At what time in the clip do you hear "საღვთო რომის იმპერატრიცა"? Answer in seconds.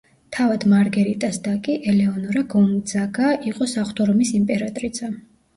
3.77-5.13